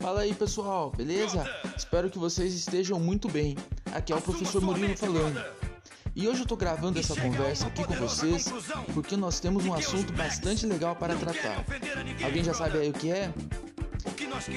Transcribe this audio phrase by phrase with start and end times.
[0.00, 1.44] Fala aí pessoal, beleza?
[1.76, 3.54] Espero que vocês estejam muito bem.
[3.92, 5.44] Aqui é o professor Murilo falando.
[6.16, 8.46] E hoje eu tô gravando essa conversa aqui com vocês
[8.94, 11.66] porque nós temos um assunto bastante legal para tratar.
[12.24, 13.30] Alguém já sabe aí o que é?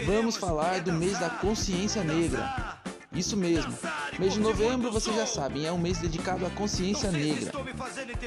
[0.06, 2.82] Vamos falar do mês da consciência negra.
[3.12, 3.78] Isso mesmo.
[4.20, 7.52] Mês de novembro, vocês já sabem, é um mês dedicado à consciência negra.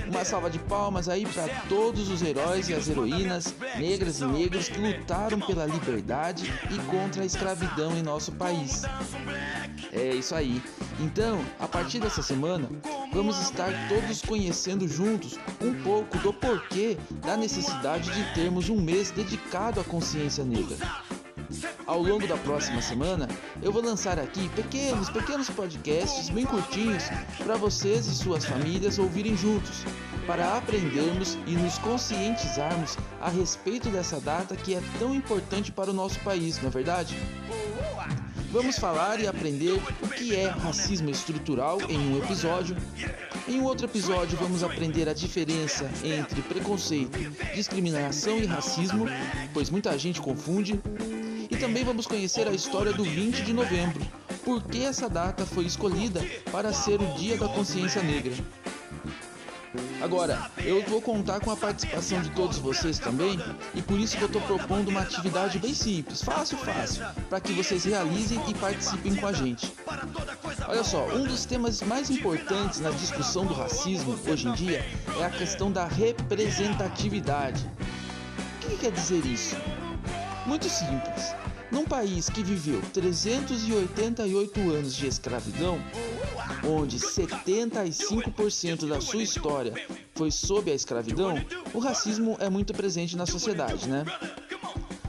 [0.09, 4.69] Uma salva de palmas aí para todos os heróis e as heroínas negras e negros
[4.69, 8.83] que lutaram pela liberdade e contra a escravidão em nosso país.
[9.93, 10.63] É isso aí.
[10.99, 12.69] Então, a partir dessa semana,
[13.13, 19.11] vamos estar todos conhecendo juntos um pouco do porquê da necessidade de termos um mês
[19.11, 20.77] dedicado à consciência negra.
[21.87, 23.29] Ao longo da próxima semana,
[23.63, 27.05] eu vou lançar aqui pequenos, pequenos podcasts bem curtinhos
[27.39, 29.85] para vocês e suas famílias ouvirem juntos,
[30.27, 35.95] para aprendermos e nos conscientizarmos a respeito dessa data que é tão importante para o
[35.95, 37.17] nosso país, não é verdade?
[38.51, 42.77] Vamos falar e aprender o que é racismo estrutural em um episódio.
[43.47, 47.17] Em outro episódio, vamos aprender a diferença entre preconceito,
[47.55, 49.07] discriminação e racismo,
[49.53, 50.81] pois muita gente confunde.
[51.57, 54.07] E também vamos conhecer a história do 20 de novembro,
[54.45, 58.35] por que essa data foi escolhida para ser o Dia da Consciência Negra.
[60.03, 63.41] Agora, eu vou contar com a participação de todos vocês também,
[63.75, 67.55] e por isso que eu estou propondo uma atividade bem simples, fácil, fácil, para que
[67.55, 69.73] vocês realizem e participem com a gente.
[70.69, 74.85] Olha só, um dos temas mais importantes na discussão do racismo hoje em dia
[75.19, 77.67] é a questão da representatividade.
[78.63, 79.57] O que quer dizer isso?
[80.47, 81.35] Muito simples.
[81.73, 85.81] Num país que viveu 388 anos de escravidão,
[86.65, 89.75] onde 75% da sua história
[90.15, 91.35] foi sob a escravidão,
[91.75, 94.05] o racismo é muito presente na sociedade, né?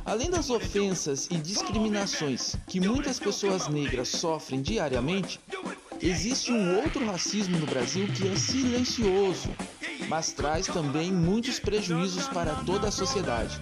[0.03, 5.39] Além das ofensas e discriminações que muitas pessoas negras sofrem diariamente,
[6.01, 9.49] existe um outro racismo no Brasil que é silencioso,
[10.09, 13.61] mas traz também muitos prejuízos para toda a sociedade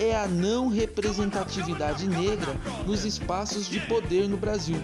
[0.00, 2.56] é a não representatividade negra
[2.86, 4.82] nos espaços de poder no Brasil.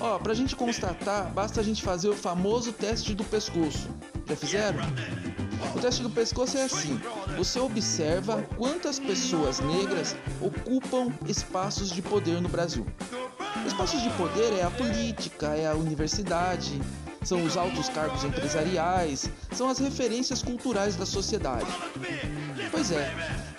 [0.00, 3.88] Ó, pra gente constatar, basta a gente fazer o famoso teste do pescoço.
[4.26, 4.80] Já fizeram?
[5.74, 7.00] O teste do pescoço é assim:
[7.36, 12.86] você observa quantas pessoas negras ocupam espaços de poder no Brasil.
[13.66, 16.80] Espaços de poder é a política, é a universidade,
[17.24, 21.66] são os altos cargos empresariais, são as referências culturais da sociedade.
[22.70, 23.12] Pois é,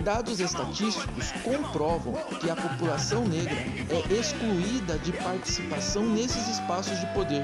[0.04, 3.56] dados estatísticos comprovam que a população negra
[3.90, 7.44] é excluída de participação nesses espaços de poder.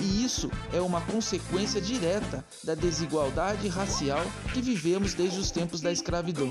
[0.00, 5.92] E isso é uma consequência direta da desigualdade racial que vivemos desde os tempos da
[5.92, 6.50] escravidão.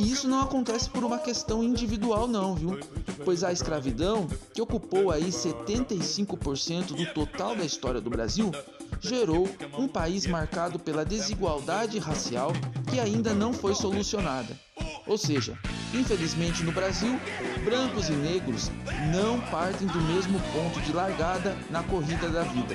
[0.00, 2.80] E isso não acontece por uma questão individual não, viu?
[3.22, 8.50] Pois a escravidão, que ocupou aí 75% do total da história do Brasil,
[8.98, 9.46] gerou
[9.76, 12.50] um país marcado pela desigualdade racial
[12.90, 14.58] que ainda não foi solucionada.
[15.06, 15.58] Ou seja,
[15.92, 17.20] infelizmente no Brasil,
[17.62, 18.70] brancos e negros
[19.12, 22.74] não partem do mesmo ponto de largada na corrida da vida.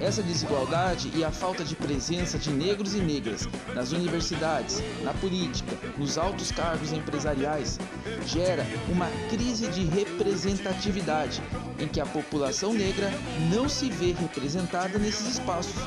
[0.00, 5.76] Essa desigualdade e a falta de presença de negros e negras nas universidades, na política,
[5.96, 7.78] nos altos cargos empresariais
[8.26, 11.42] gera uma crise de representatividade
[11.78, 13.10] em que a população negra
[13.50, 15.82] não se vê representada nesses espaços.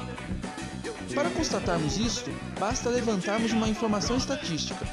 [1.14, 4.86] Para constatarmos isto, basta levantarmos uma informação estatística.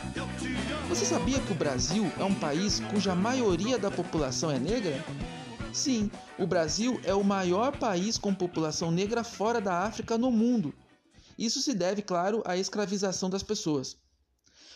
[0.88, 5.02] Você sabia que o Brasil é um país cuja maioria da população é negra?
[5.76, 10.74] Sim, o Brasil é o maior país com população negra fora da África no mundo.
[11.38, 13.98] Isso se deve, claro, à escravização das pessoas.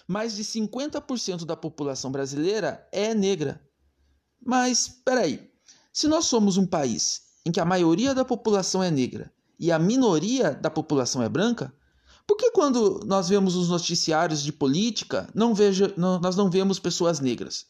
[0.07, 3.67] Mais de 50% da população brasileira é negra.
[4.45, 5.51] Mas, peraí,
[5.91, 9.79] se nós somos um país em que a maioria da população é negra e a
[9.79, 11.73] minoria da população é branca,
[12.27, 16.79] por que quando nós vemos os noticiários de política, não veja, não, nós não vemos
[16.79, 17.65] pessoas negras?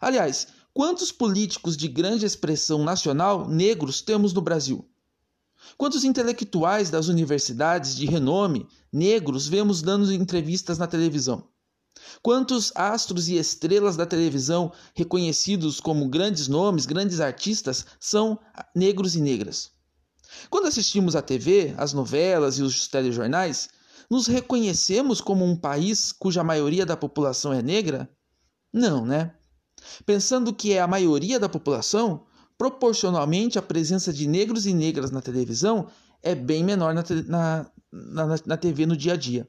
[0.00, 4.86] Aliás, Quantos políticos de grande expressão nacional negros temos no Brasil?
[5.78, 11.48] Quantos intelectuais das universidades de renome negros vemos dando entrevistas na televisão?
[12.22, 18.38] Quantos astros e estrelas da televisão reconhecidos como grandes nomes, grandes artistas, são
[18.74, 19.70] negros e negras?
[20.50, 23.70] Quando assistimos à TV, às novelas e os telejornais,
[24.10, 28.10] nos reconhecemos como um país cuja maioria da população é negra?
[28.70, 29.32] Não, né?
[30.04, 32.22] Pensando que é a maioria da população,
[32.56, 35.88] proporcionalmente a presença de negros e negras na televisão
[36.22, 39.48] é bem menor na, na, na, na TV no dia a dia.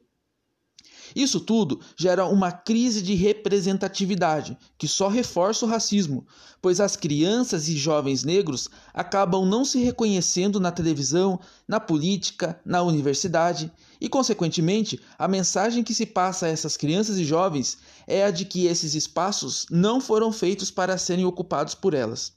[1.16, 6.26] Isso tudo gera uma crise de representatividade que só reforça o racismo,
[6.62, 12.82] pois as crianças e jovens negros acabam não se reconhecendo na televisão, na política, na
[12.82, 18.32] universidade e, consequentemente, a mensagem que se passa a essas crianças e jovens é a
[18.32, 22.34] de que esses espaços não foram feitos para serem ocupados por elas.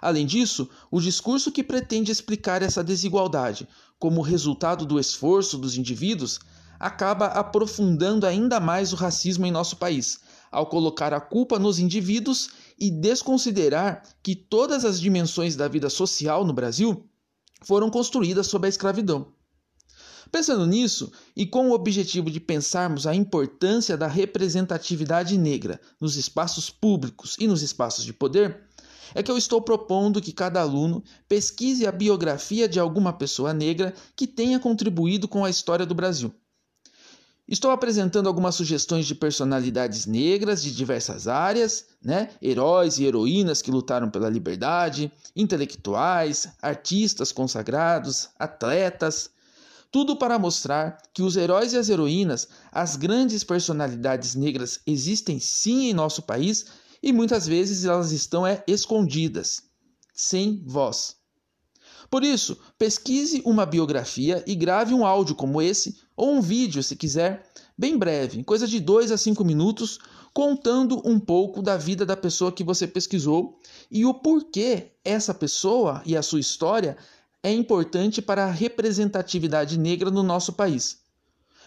[0.00, 3.68] Além disso, o discurso que pretende explicar essa desigualdade
[3.98, 6.40] como resultado do esforço dos indivíduos
[6.78, 10.18] acaba aprofundando ainda mais o racismo em nosso país,
[10.50, 16.44] ao colocar a culpa nos indivíduos e desconsiderar que todas as dimensões da vida social
[16.44, 17.08] no Brasil
[17.62, 19.32] foram construídas sob a escravidão.
[20.32, 26.70] Pensando nisso, e com o objetivo de pensarmos a importância da representatividade negra nos espaços
[26.70, 28.62] públicos e nos espaços de poder,
[29.14, 33.92] é que eu estou propondo que cada aluno pesquise a biografia de alguma pessoa negra
[34.16, 36.34] que tenha contribuído com a história do Brasil.
[37.46, 42.30] Estou apresentando algumas sugestões de personalidades negras de diversas áreas, né?
[42.40, 49.28] Heróis e heroínas que lutaram pela liberdade, intelectuais, artistas consagrados, atletas.
[49.92, 55.90] Tudo para mostrar que os heróis e as heroínas, as grandes personalidades negras, existem sim
[55.90, 56.64] em nosso país
[57.02, 59.64] e muitas vezes elas estão é, escondidas,
[60.14, 61.16] sem voz.
[62.08, 66.96] Por isso, pesquise uma biografia e grave um áudio como esse, ou um vídeo, se
[66.96, 67.46] quiser,
[67.76, 69.98] bem breve, coisa de 2 a 5 minutos,
[70.32, 73.58] contando um pouco da vida da pessoa que você pesquisou
[73.90, 76.96] e o porquê essa pessoa e a sua história
[77.42, 80.98] é importante para a representatividade negra no nosso país.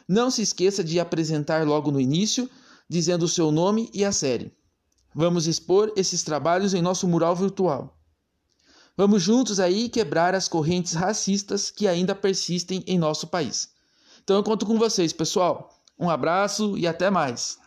[0.08, 2.50] Não se esqueça de apresentar logo no início,
[2.88, 4.56] dizendo o seu nome e a série.
[5.14, 7.98] Vamos expor esses trabalhos em nosso mural virtual.
[8.96, 13.70] Vamos juntos aí quebrar as correntes racistas que ainda persistem em nosso país.
[14.24, 15.70] Então eu conto com vocês, pessoal.
[16.00, 17.58] Um abraço e até mais.